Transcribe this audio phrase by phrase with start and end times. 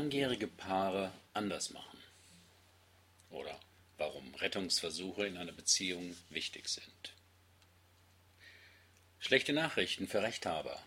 [0.00, 1.98] langjährige Paare anders machen
[3.28, 3.60] oder
[3.98, 7.12] warum Rettungsversuche in einer Beziehung wichtig sind.
[9.18, 10.82] Schlechte Nachrichten für Rechthaber.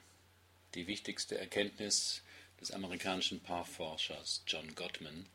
[0.74, 2.24] Die wichtigste Erkenntnis
[2.60, 5.28] des amerikanischen Paarforschers John Gottman.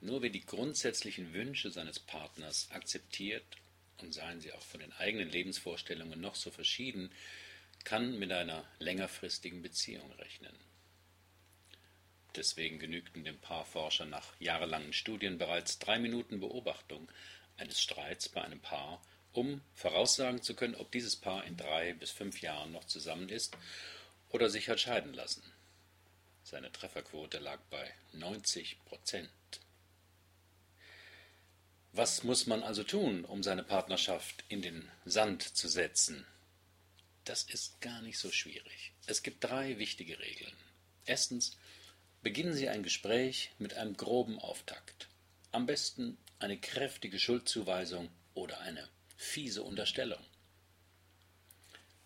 [0.00, 3.56] Nur wer die grundsätzlichen Wünsche seines Partners akzeptiert,
[4.00, 7.10] und seien sie auch von den eigenen Lebensvorstellungen noch so verschieden,
[7.82, 10.54] kann mit einer längerfristigen Beziehung rechnen.
[12.36, 17.10] Deswegen genügten dem Paarforscher nach jahrelangen Studien bereits drei Minuten Beobachtung
[17.56, 22.10] eines Streits bei einem Paar, um voraussagen zu können, ob dieses Paar in drei bis
[22.10, 23.56] fünf Jahren noch zusammen ist
[24.28, 25.42] oder sich hat scheiden lassen.
[26.42, 29.30] Seine Trefferquote lag bei 90 Prozent.
[31.92, 36.26] Was muss man also tun, um seine Partnerschaft in den Sand zu setzen?
[37.24, 38.92] Das ist gar nicht so schwierig.
[39.06, 40.52] Es gibt drei wichtige Regeln.
[41.06, 41.56] Erstens,
[42.26, 45.06] Beginnen Sie ein Gespräch mit einem groben Auftakt.
[45.52, 50.18] Am besten eine kräftige Schuldzuweisung oder eine fiese Unterstellung.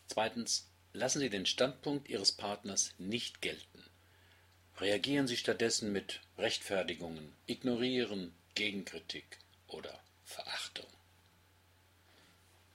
[0.09, 3.83] Zweitens, lassen Sie den Standpunkt Ihres Partners nicht gelten.
[4.77, 10.91] Reagieren Sie stattdessen mit Rechtfertigungen, Ignorieren, Gegenkritik oder Verachtung.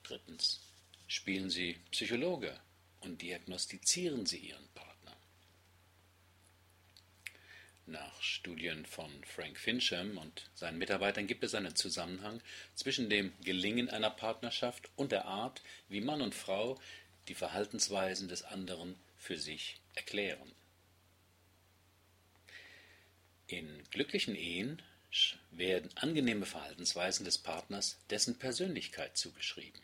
[0.01, 0.61] Drittens,
[1.05, 2.59] spielen Sie Psychologe
[3.01, 4.95] und diagnostizieren Sie Ihren Partner.
[7.87, 12.41] Nach Studien von Frank Fincham und seinen Mitarbeitern gibt es einen Zusammenhang
[12.73, 16.79] zwischen dem Gelingen einer Partnerschaft und der Art, wie Mann und Frau
[17.27, 20.51] die Verhaltensweisen des anderen für sich erklären.
[23.45, 24.81] In glücklichen Ehen
[25.51, 29.81] werden angenehme Verhaltensweisen des Partners dessen Persönlichkeit zugeschrieben,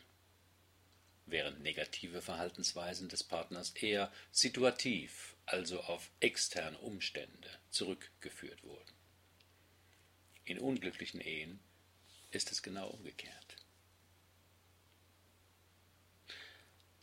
[1.28, 8.94] während negative Verhaltensweisen des Partners eher situativ, also auf externe Umstände zurückgeführt wurden.
[10.46, 11.60] In unglücklichen Ehen
[12.32, 13.58] ist es genau umgekehrt.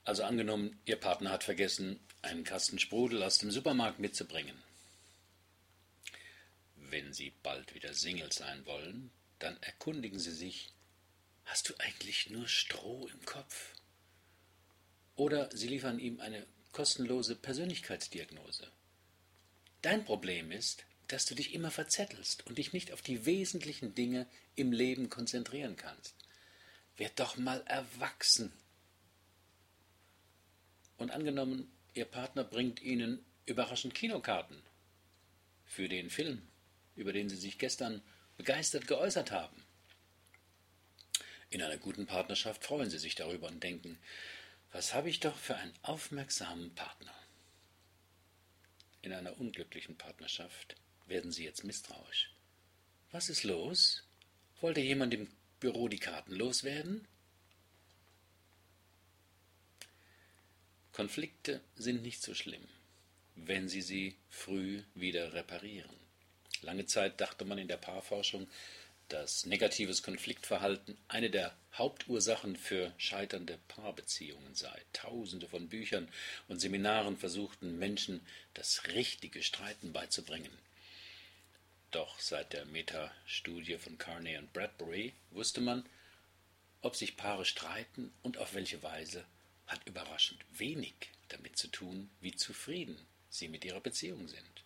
[0.05, 4.57] Also angenommen, Ihr Partner hat vergessen, einen Kasten Sprudel aus dem Supermarkt mitzubringen.
[6.77, 10.73] Wenn Sie bald wieder Single sein wollen, dann erkundigen Sie sich,
[11.45, 13.75] hast du eigentlich nur Stroh im Kopf?
[15.17, 18.71] Oder Sie liefern ihm eine kostenlose Persönlichkeitsdiagnose.
[19.83, 24.27] Dein Problem ist, dass du dich immer verzettelst und dich nicht auf die wesentlichen Dinge
[24.57, 26.15] im Leben konzentrieren kannst.
[26.97, 28.53] Werd doch mal erwachsen.
[30.99, 34.63] Und angenommen, Ihr Partner bringt Ihnen überraschend Kinokarten
[35.65, 36.43] für den Film,
[36.97, 38.03] über den Sie sich gestern
[38.37, 39.65] begeistert geäußert haben.
[41.51, 43.99] In einer guten Partnerschaft freuen Sie sich darüber und denken,
[44.73, 47.15] was habe ich doch für einen aufmerksamen Partner.
[49.03, 52.33] In einer unglücklichen Partnerschaft werden Sie jetzt misstrauisch.
[53.11, 54.05] Was ist los?
[54.61, 55.29] Wollte jemand im
[55.61, 57.07] Büro die Karten loswerden?
[60.93, 62.67] Konflikte sind nicht so schlimm,
[63.37, 65.95] wenn Sie sie früh wieder reparieren.
[66.61, 68.49] Lange Zeit dachte man in der Paarforschung,
[69.09, 74.83] dass negatives Konfliktverhalten eine der Hauptursachen für scheiternde Paarbeziehungen sei.
[74.93, 76.09] Tausende von Büchern
[76.49, 78.21] und Seminaren versuchten Menschen
[78.55, 80.51] das richtige Streiten beizubringen.
[81.91, 85.89] Doch seit der Metastudie von Carney und Bradbury wusste man,
[86.83, 89.25] ob sich Paare streiten und auf welche Weise,
[89.67, 90.95] hat überraschend wenig
[91.29, 92.99] damit zu tun, wie zufrieden
[93.31, 94.65] sie mit ihrer Beziehung sind.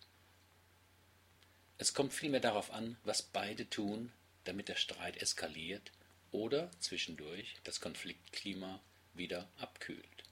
[1.77, 4.11] Es kommt vielmehr darauf an, was beide tun,
[4.43, 5.91] damit der Streit eskaliert
[6.31, 8.81] oder zwischendurch das Konfliktklima
[9.13, 10.23] wieder abkühlt.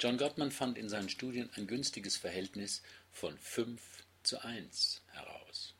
[0.00, 3.80] John Gottman fand in seinen Studien ein günstiges Verhältnis von 5
[4.22, 5.74] zu 1 heraus.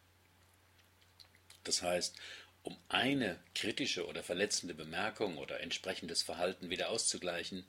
[1.65, 2.17] Das heißt,
[2.63, 7.65] um eine kritische oder verletzende Bemerkung oder entsprechendes Verhalten wieder auszugleichen,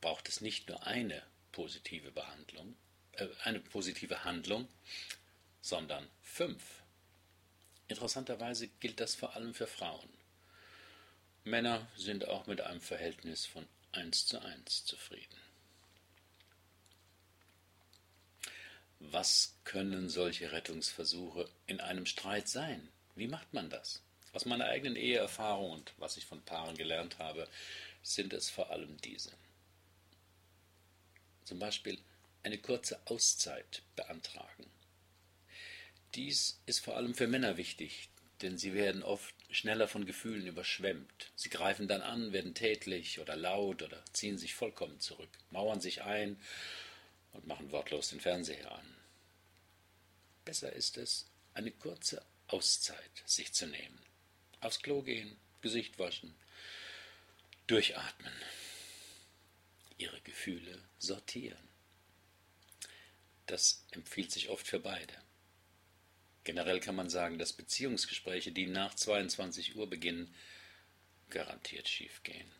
[0.00, 1.22] braucht es nicht nur eine
[1.52, 2.76] positive Behandlung,
[3.12, 4.68] äh, eine positive Handlung,
[5.62, 6.79] sondern fünf
[7.90, 10.08] Interessanterweise gilt das vor allem für Frauen.
[11.42, 15.36] Männer sind auch mit einem Verhältnis von 1 zu 1 zufrieden.
[19.00, 22.88] Was können solche Rettungsversuche in einem Streit sein?
[23.16, 24.00] Wie macht man das?
[24.32, 27.48] Aus meiner eigenen Eheerfahrung und was ich von Paaren gelernt habe,
[28.04, 29.32] sind es vor allem diese.
[31.44, 31.98] Zum Beispiel
[32.44, 34.70] eine kurze Auszeit beantragen.
[36.14, 38.08] Dies ist vor allem für Männer wichtig,
[38.42, 41.30] denn sie werden oft schneller von Gefühlen überschwemmt.
[41.36, 46.02] Sie greifen dann an, werden tätlich oder laut oder ziehen sich vollkommen zurück, mauern sich
[46.02, 46.40] ein
[47.32, 48.96] und machen wortlos den Fernseher an.
[50.44, 53.98] Besser ist es, eine kurze Auszeit sich zu nehmen.
[54.60, 56.34] Aufs Klo gehen, Gesicht waschen,
[57.66, 58.32] durchatmen,
[59.96, 61.68] ihre Gefühle sortieren.
[63.46, 65.14] Das empfiehlt sich oft für beide.
[66.44, 70.34] Generell kann man sagen, dass Beziehungsgespräche, die nach 22 Uhr beginnen,
[71.28, 72.50] garantiert schiefgehen.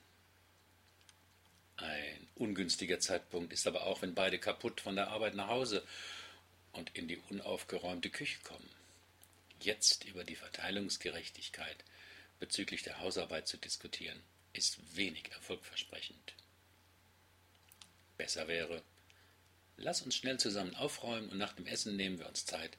[1.77, 5.82] Ein ungünstiger Zeitpunkt ist aber auch, wenn beide kaputt von der Arbeit nach Hause
[6.73, 8.69] und in die unaufgeräumte Küche kommen.
[9.61, 11.85] Jetzt über die Verteilungsgerechtigkeit
[12.38, 14.21] bezüglich der Hausarbeit zu diskutieren,
[14.53, 16.35] ist wenig erfolgversprechend.
[18.19, 18.82] Besser wäre,
[19.77, 22.77] lass uns schnell zusammen aufräumen und nach dem Essen nehmen wir uns Zeit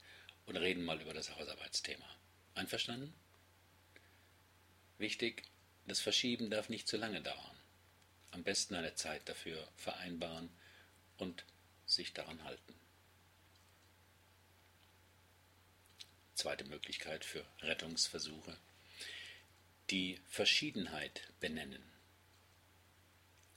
[0.51, 2.05] und reden mal über das Hausarbeitsthema.
[2.55, 3.13] Einverstanden?
[4.97, 5.43] Wichtig,
[5.87, 7.57] das Verschieben darf nicht zu lange dauern.
[8.31, 10.49] Am besten eine Zeit dafür vereinbaren
[11.17, 11.45] und
[11.85, 12.75] sich daran halten.
[16.35, 18.57] Zweite Möglichkeit für Rettungsversuche.
[19.89, 21.83] Die Verschiedenheit benennen.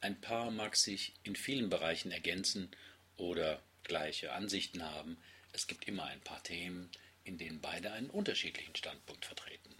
[0.00, 2.70] Ein Paar mag sich in vielen Bereichen ergänzen
[3.16, 5.18] oder gleiche Ansichten haben.
[5.54, 6.90] Es gibt immer ein paar Themen,
[7.22, 9.72] in denen beide einen unterschiedlichen Standpunkt vertreten.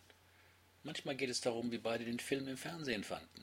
[0.85, 3.43] Manchmal geht es darum, wie beide den Film im Fernsehen fanden,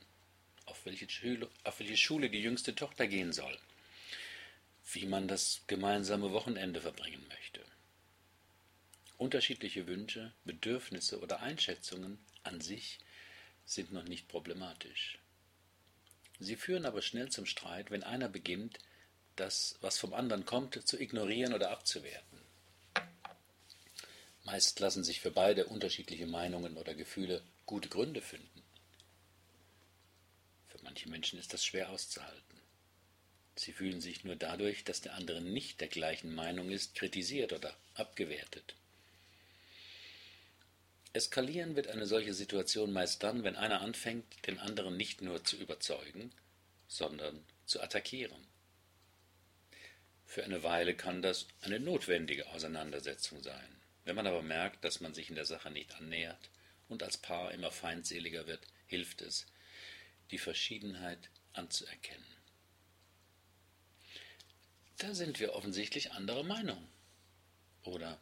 [0.64, 3.58] auf welche Schule, auf welche Schule die jüngste Tochter gehen soll,
[4.92, 7.60] wie man das gemeinsame Wochenende verbringen möchte.
[9.18, 12.98] Unterschiedliche Wünsche, Bedürfnisse oder Einschätzungen an sich
[13.66, 15.18] sind noch nicht problematisch.
[16.40, 18.78] Sie führen aber schnell zum Streit, wenn einer beginnt,
[19.36, 22.38] das, was vom anderen kommt, zu ignorieren oder abzuwerten.
[24.44, 28.62] Meist lassen sich für beide unterschiedliche Meinungen oder Gefühle gute Gründe finden.
[30.68, 32.60] Für manche Menschen ist das schwer auszuhalten.
[33.54, 37.76] Sie fühlen sich nur dadurch, dass der andere nicht der gleichen Meinung ist, kritisiert oder
[37.94, 38.74] abgewertet.
[41.12, 45.56] Eskalieren wird eine solche Situation meist dann, wenn einer anfängt, den anderen nicht nur zu
[45.56, 46.32] überzeugen,
[46.88, 48.51] sondern zu attackieren.
[50.32, 53.82] Für eine Weile kann das eine notwendige Auseinandersetzung sein.
[54.06, 56.48] Wenn man aber merkt, dass man sich in der Sache nicht annähert
[56.88, 59.44] und als Paar immer feindseliger wird, hilft es,
[60.30, 62.24] die Verschiedenheit anzuerkennen.
[64.96, 66.88] Da sind wir offensichtlich anderer Meinung.
[67.82, 68.18] Oder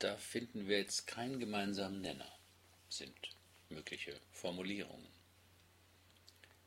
[0.00, 2.38] da finden wir jetzt keinen gemeinsamen Nenner,
[2.90, 3.16] sind
[3.70, 5.08] mögliche Formulierungen.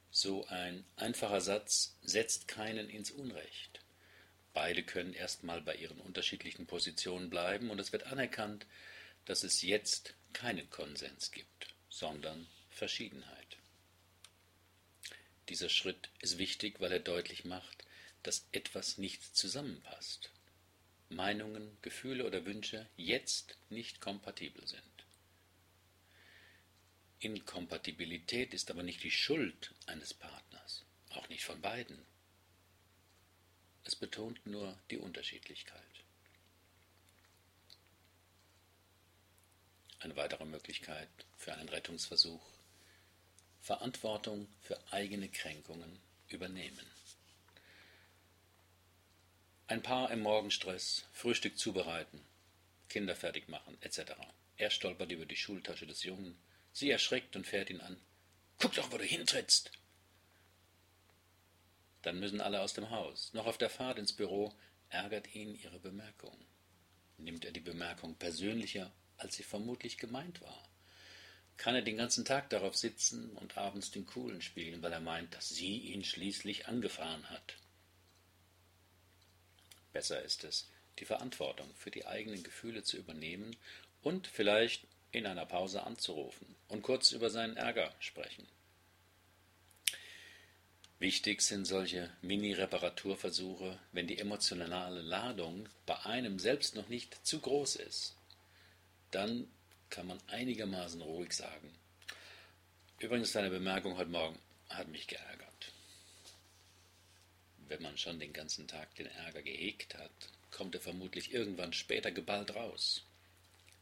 [0.09, 3.81] So ein einfacher Satz setzt keinen ins Unrecht.
[4.57, 8.65] Beide können erstmal bei ihren unterschiedlichen Positionen bleiben und es wird anerkannt,
[9.25, 13.57] dass es jetzt keinen Konsens gibt, sondern Verschiedenheit.
[15.47, 17.85] Dieser Schritt ist wichtig, weil er deutlich macht,
[18.23, 20.31] dass etwas nicht zusammenpasst.
[21.09, 25.05] Meinungen, Gefühle oder Wünsche jetzt nicht kompatibel sind.
[27.19, 32.03] Inkompatibilität ist aber nicht die Schuld eines Partners, auch nicht von beiden.
[33.87, 35.81] Es betont nur die Unterschiedlichkeit.
[39.99, 42.45] Eine weitere Möglichkeit für einen Rettungsversuch
[43.61, 46.85] Verantwortung für eigene Kränkungen übernehmen.
[49.67, 52.25] Ein Paar im Morgenstress, Frühstück zubereiten,
[52.89, 54.11] Kinder fertig machen, etc.
[54.57, 56.37] Er stolpert über die Schultasche des Jungen.
[56.73, 58.01] Sie erschreckt und fährt ihn an.
[58.59, 59.71] Guck doch, wo du hintrittst!
[62.01, 63.33] Dann müssen alle aus dem Haus.
[63.33, 64.53] Noch auf der Fahrt ins Büro
[64.89, 66.37] ärgert ihn ihre Bemerkung.
[67.17, 70.63] Nimmt er die Bemerkung persönlicher, als sie vermutlich gemeint war?
[71.57, 75.33] Kann er den ganzen Tag darauf sitzen und abends den Coolen spielen, weil er meint,
[75.33, 77.57] dass sie ihn schließlich angefahren hat?
[79.91, 83.55] Besser ist es, die Verantwortung für die eigenen Gefühle zu übernehmen
[84.03, 88.47] und vielleicht in einer Pause anzurufen und kurz über seinen Ärger sprechen.
[90.99, 97.75] Wichtig sind solche Mini-Reparaturversuche, wenn die emotionale Ladung bei einem selbst noch nicht zu groß
[97.75, 98.15] ist.
[99.11, 99.47] Dann
[99.89, 101.71] kann man einigermaßen ruhig sagen.
[102.99, 104.39] Übrigens, deine Bemerkung heute Morgen
[104.69, 105.47] hat mich geärgert
[107.69, 110.11] wenn man schon den ganzen Tag den Ärger gehegt hat,
[110.51, 113.03] kommt er vermutlich irgendwann später geballt raus.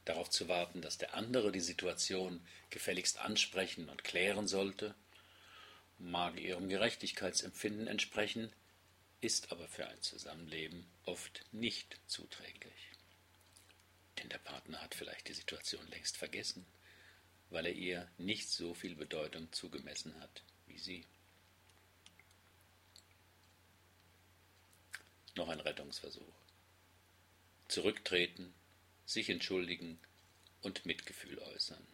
[0.05, 4.93] Darauf zu warten, dass der andere die Situation gefälligst ansprechen und klären sollte,
[5.97, 8.51] mag ihrem Gerechtigkeitsempfinden entsprechen,
[9.21, 12.91] ist aber für ein Zusammenleben oft nicht zuträglich.
[14.19, 16.65] Denn der Partner hat vielleicht die Situation längst vergessen,
[17.49, 21.05] weil er ihr nicht so viel Bedeutung zugemessen hat wie sie.
[25.35, 26.33] Noch ein Rettungsversuch.
[27.67, 28.53] zurücktreten,
[29.05, 29.99] sich entschuldigen
[30.61, 31.85] und Mitgefühl äußern.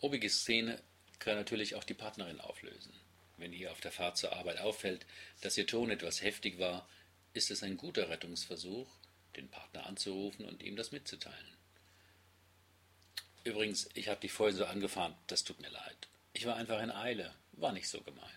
[0.00, 0.82] Obige Szene
[1.22, 2.92] kann natürlich auch die Partnerin auflösen.
[3.36, 5.06] Wenn ihr auf der Fahrt zur Arbeit auffällt,
[5.40, 6.88] dass ihr Ton etwas heftig war,
[7.32, 8.88] ist es ein guter Rettungsversuch,
[9.36, 11.56] den Partner anzurufen und ihm das mitzuteilen.
[13.44, 16.08] Übrigens, ich habe dich vorhin so angefahren, das tut mir leid.
[16.32, 18.28] Ich war einfach in Eile, war nicht so gemeint.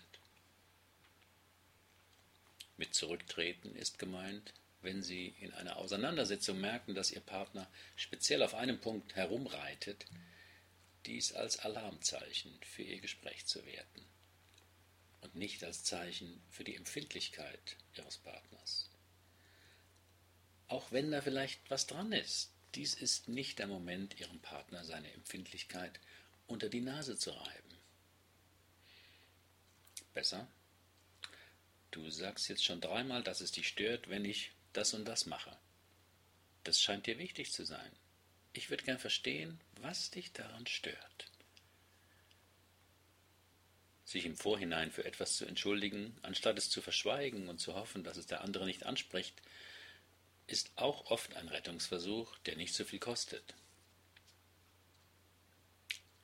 [2.77, 8.53] Mit zurücktreten ist gemeint, wenn Sie in einer Auseinandersetzung merken, dass Ihr Partner speziell auf
[8.53, 10.05] einem Punkt herumreitet,
[11.05, 14.05] dies als Alarmzeichen für Ihr Gespräch zu werten
[15.21, 18.89] und nicht als Zeichen für die Empfindlichkeit Ihres Partners.
[20.67, 25.11] Auch wenn da vielleicht was dran ist, dies ist nicht der Moment, Ihrem Partner seine
[25.13, 25.99] Empfindlichkeit
[26.47, 27.77] unter die Nase zu reiben.
[30.13, 30.47] Besser?
[31.91, 35.57] Du sagst jetzt schon dreimal, dass es dich stört, wenn ich das und das mache.
[36.63, 37.91] Das scheint dir wichtig zu sein.
[38.57, 41.29] Ich würde gern verstehen, was dich daran stört.
[44.05, 48.15] Sich im Vorhinein für etwas zu entschuldigen, anstatt es zu verschweigen und zu hoffen, dass
[48.15, 49.41] es der andere nicht anspricht,
[50.47, 53.55] ist auch oft ein Rettungsversuch, der nicht so viel kostet.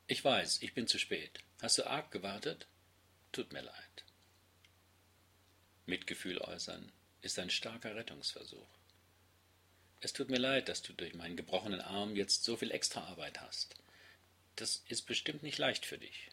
[0.08, 1.44] Ich weiß, ich bin zu spät.
[1.62, 2.66] Hast du arg gewartet?
[3.34, 4.06] Tut mir leid.
[5.86, 8.81] Mitgefühl äußern ist ein starker Rettungsversuch.
[10.03, 13.75] Es tut mir leid, dass du durch meinen gebrochenen Arm jetzt so viel Extraarbeit hast.
[14.55, 16.31] Das ist bestimmt nicht leicht für dich.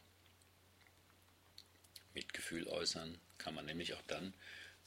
[2.15, 4.33] Mitgefühl äußern kann man nämlich auch dann,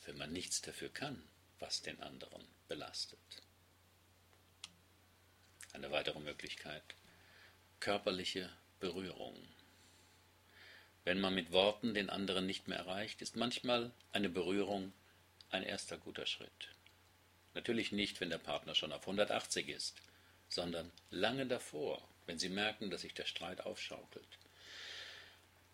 [0.05, 1.21] wenn man nichts dafür kann,
[1.59, 3.19] was den anderen belastet.
[5.73, 6.83] Eine weitere Möglichkeit
[7.79, 9.35] körperliche Berührung.
[11.03, 14.93] Wenn man mit Worten den anderen nicht mehr erreicht, ist manchmal eine Berührung
[15.49, 16.69] ein erster guter Schritt.
[17.53, 20.01] Natürlich nicht, wenn der Partner schon auf 180 ist,
[20.49, 24.27] sondern lange davor, wenn Sie merken, dass sich der Streit aufschaukelt.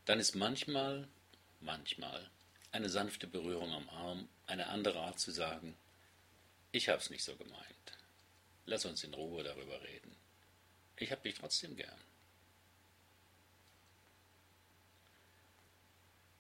[0.06, 1.08] Dann ist manchmal,
[1.60, 2.30] manchmal
[2.72, 5.76] eine sanfte Berührung am Arm eine andere Art zu sagen,
[6.72, 7.98] ich hab's nicht so gemeint.
[8.66, 10.16] Lass uns in Ruhe darüber reden.
[10.98, 12.00] Ich hab dich trotzdem gern.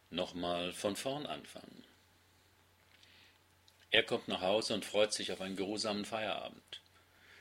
[0.09, 1.86] Nochmal von vorn anfangen.
[3.91, 6.81] Er kommt nach Hause und freut sich auf einen geruhsamen Feierabend.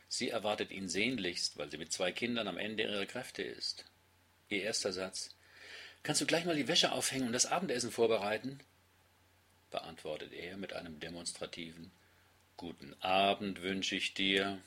[0.09, 3.85] Sie erwartet ihn sehnlichst, weil sie mit zwei Kindern am Ende ihrer Kräfte ist.
[4.49, 5.35] Ihr erster Satz
[6.03, 8.61] Kannst du gleich mal die Wäsche aufhängen und das Abendessen vorbereiten?
[9.71, 11.91] beantwortet er mit einem demonstrativen
[12.57, 14.63] Guten Abend wünsche ich dir.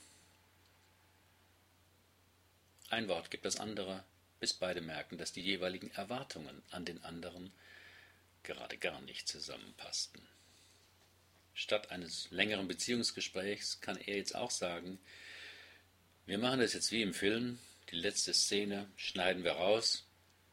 [2.90, 4.04] Ein Wort gibt das andere,
[4.38, 7.52] bis beide merken, dass die jeweiligen Erwartungen an den anderen
[8.42, 10.20] gerade gar nicht zusammenpassten.
[11.54, 14.98] Statt eines längeren Beziehungsgesprächs kann er jetzt auch sagen,
[16.26, 17.58] wir machen das jetzt wie im Film,
[17.90, 20.04] die letzte Szene schneiden wir raus,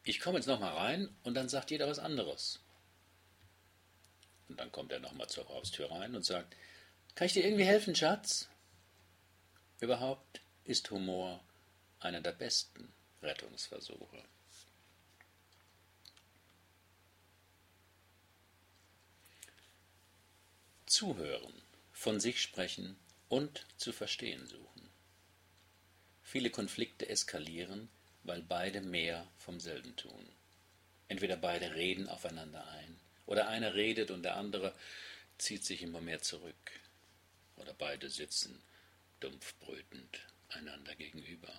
[0.02, 2.60] ich komme jetzt nochmal rein und dann sagt jeder was anderes.
[4.48, 6.56] Und dann kommt er nochmal zur Haustür rein und sagt,
[7.14, 8.48] kann ich dir irgendwie helfen, Schatz?
[9.80, 11.44] Überhaupt ist Humor
[12.00, 14.24] einer der besten Rettungsversuche.
[20.88, 21.52] Zuhören,
[21.92, 22.96] von sich sprechen
[23.28, 24.88] und zu verstehen suchen.
[26.22, 27.88] Viele Konflikte eskalieren,
[28.22, 30.28] weil beide mehr vom selben tun.
[31.08, 34.74] Entweder beide reden aufeinander ein, oder einer redet und der andere
[35.36, 36.80] zieht sich immer mehr zurück
[37.56, 38.62] oder beide sitzen
[39.20, 41.52] dumpf brütend einander gegenüber.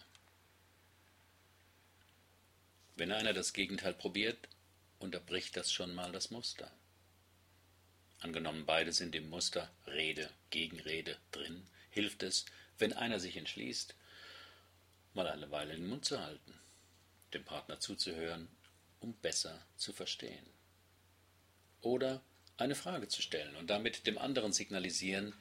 [2.96, 4.50] Wenn einer das Gegenteil probiert,
[4.98, 6.72] unterbricht das schon mal das Muster.
[8.20, 12.46] Angenommen, beide sind im Muster Rede, Gegenrede drin, hilft es,
[12.78, 13.96] wenn einer sich entschließt,
[15.14, 16.60] mal eine Weile den Mund zu halten,
[17.34, 18.50] dem Partner zuzuhören,
[19.00, 20.46] um besser zu verstehen.
[21.82, 22.22] Oder
[22.58, 25.34] eine Frage zu stellen und damit dem anderen signalisieren,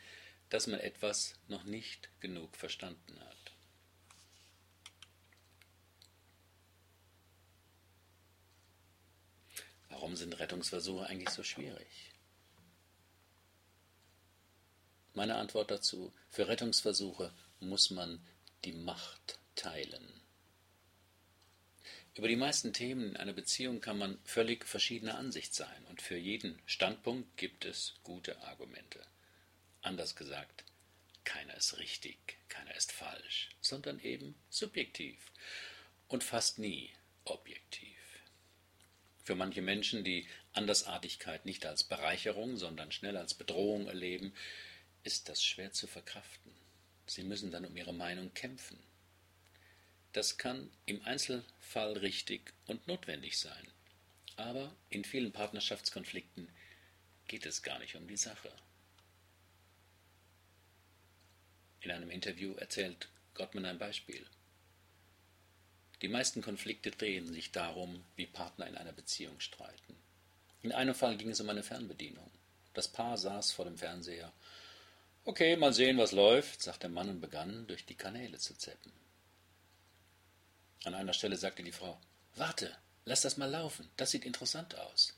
[0.50, 3.52] dass man etwas noch nicht genug verstanden hat.
[9.88, 12.14] Warum sind Rettungsversuche eigentlich so schwierig?
[15.18, 18.24] Meine Antwort dazu, für Rettungsversuche muss man
[18.64, 20.08] die Macht teilen.
[22.14, 26.16] Über die meisten Themen in einer Beziehung kann man völlig verschiedener Ansicht sein und für
[26.16, 29.04] jeden Standpunkt gibt es gute Argumente.
[29.82, 30.64] Anders gesagt,
[31.24, 35.32] keiner ist richtig, keiner ist falsch, sondern eben subjektiv
[36.06, 36.92] und fast nie
[37.24, 37.98] objektiv.
[39.24, 44.32] Für manche Menschen, die Andersartigkeit nicht als Bereicherung, sondern schnell als Bedrohung erleben,
[45.08, 46.52] ist das schwer zu verkraften.
[47.06, 48.78] Sie müssen dann um ihre Meinung kämpfen.
[50.12, 53.66] Das kann im Einzelfall richtig und notwendig sein.
[54.36, 56.46] Aber in vielen Partnerschaftskonflikten
[57.26, 58.52] geht es gar nicht um die Sache.
[61.80, 64.26] In einem Interview erzählt Gottman ein Beispiel.
[66.02, 69.96] Die meisten Konflikte drehen sich darum, wie Partner in einer Beziehung streiten.
[70.60, 72.30] In einem Fall ging es um eine Fernbedienung.
[72.74, 74.30] Das Paar saß vor dem Fernseher.
[75.28, 78.90] Okay, mal sehen, was läuft, sagte der Mann und begann, durch die Kanäle zu zeppen.
[80.84, 82.00] An einer Stelle sagte die Frau,
[82.36, 85.12] Warte, lass das mal laufen, das sieht interessant aus.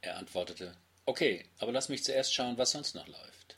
[0.00, 3.54] Er antwortete, Okay, aber lass mich zuerst schauen, was sonst noch läuft.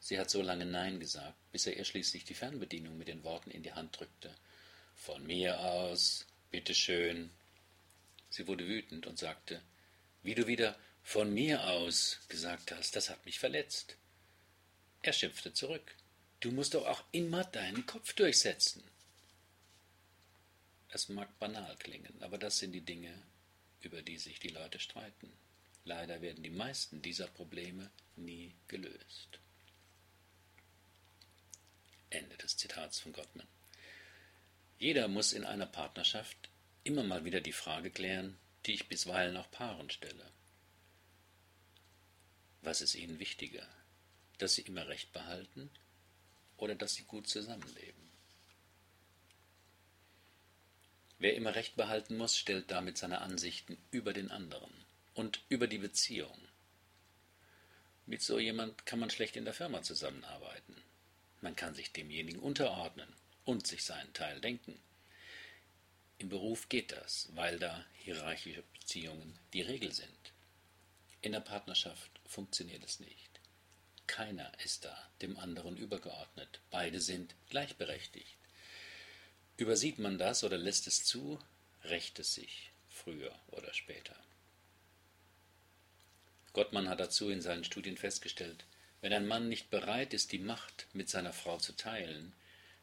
[0.00, 3.52] Sie hat so lange Nein gesagt, bis er ihr schließlich die Fernbedienung mit den Worten
[3.52, 4.34] in die Hand drückte.
[4.96, 7.30] Von mir aus, bitteschön.
[8.28, 9.62] Sie wurde wütend und sagte,
[10.24, 10.76] wie du wieder
[11.08, 13.96] von mir aus gesagt hast, das hat mich verletzt.
[15.00, 15.96] Er schimpfte zurück.
[16.40, 18.84] Du musst doch auch immer deinen Kopf durchsetzen.
[20.90, 23.22] Es mag banal klingen, aber das sind die Dinge,
[23.80, 25.32] über die sich die Leute streiten.
[25.86, 29.40] Leider werden die meisten dieser Probleme nie gelöst.
[32.10, 33.48] Ende des Zitats von Gottman.
[34.78, 36.50] Jeder muss in einer Partnerschaft
[36.84, 38.36] immer mal wieder die Frage klären,
[38.66, 40.30] die ich bisweilen auch Paaren stelle.
[42.62, 43.66] Was ist ihnen wichtiger,
[44.38, 45.70] dass sie immer Recht behalten
[46.56, 48.08] oder dass sie gut zusammenleben?
[51.18, 54.72] Wer immer Recht behalten muss, stellt damit seine Ansichten über den anderen
[55.14, 56.38] und über die Beziehung.
[58.06, 60.76] Mit so jemand kann man schlecht in der Firma zusammenarbeiten.
[61.40, 63.12] Man kann sich demjenigen unterordnen
[63.44, 64.78] und sich seinen Teil denken.
[66.18, 70.32] Im Beruf geht das, weil da hierarchische Beziehungen die Regel sind.
[71.20, 73.40] In der Partnerschaft funktioniert es nicht.
[74.06, 76.60] Keiner ist da dem anderen übergeordnet.
[76.70, 78.36] Beide sind gleichberechtigt.
[79.56, 81.38] Übersieht man das oder lässt es zu,
[81.84, 84.16] rächt es sich früher oder später.
[86.52, 88.64] Gottmann hat dazu in seinen Studien festgestellt,
[89.00, 92.32] wenn ein Mann nicht bereit ist, die Macht mit seiner Frau zu teilen,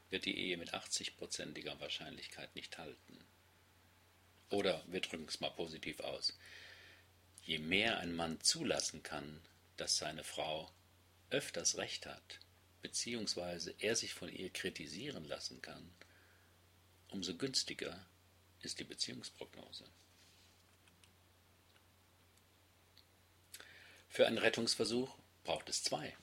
[0.10, 3.26] wird die Ehe mit 80-prozentiger Wahrscheinlichkeit nicht halten.
[4.50, 6.38] Oder wir drücken es mal positiv aus.
[7.46, 9.40] Je mehr ein Mann zulassen kann,
[9.78, 10.72] dass seine Frau
[11.30, 12.40] öfters recht hat,
[12.82, 15.94] beziehungsweise er sich von ihr kritisieren lassen kann,
[17.10, 18.04] umso günstiger
[18.62, 19.86] ist die Beziehungsprognose.
[24.10, 26.18] Für einen Rettungsversuch braucht es zwei.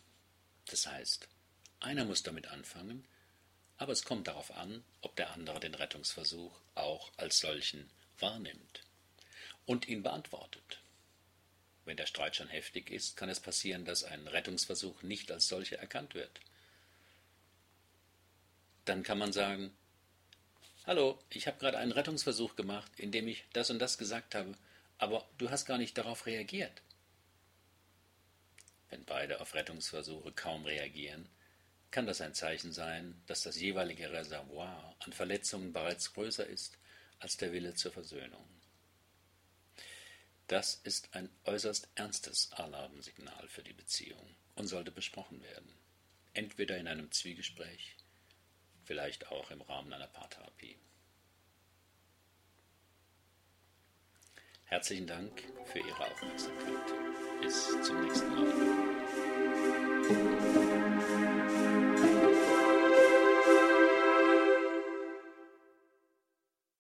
[0.67, 1.29] Das heißt,
[1.79, 3.07] einer muss damit anfangen,
[3.77, 8.83] aber es kommt darauf an, ob der andere den Rettungsversuch auch als solchen wahrnimmt
[9.67, 10.82] und ihn beantwortet.
[11.85, 15.79] Wenn der Streit schon heftig ist, kann es passieren, dass ein Rettungsversuch nicht als solcher
[15.79, 16.41] erkannt wird.
[18.85, 19.73] Dann kann man sagen,
[20.85, 24.55] Hallo, ich habe gerade einen Rettungsversuch gemacht, in dem ich das und das gesagt habe,
[24.99, 26.83] aber du hast gar nicht darauf reagiert.
[28.91, 31.29] Wenn beide auf Rettungsversuche kaum reagieren,
[31.93, 36.77] kann das ein Zeichen sein, dass das jeweilige Reservoir an Verletzungen bereits größer ist
[37.21, 38.45] als der Wille zur Versöhnung.
[40.47, 45.73] Das ist ein äußerst ernstes Alarmsignal für die Beziehung und sollte besprochen werden.
[46.35, 47.97] Entweder in einem Zwiegespräch,
[48.85, 50.79] vielleicht auch im Rahmen einer Paartherapie.
[54.65, 57.43] Herzlichen Dank für Ihre Aufmerksamkeit.
[57.43, 58.53] Bis zum nächsten Mal.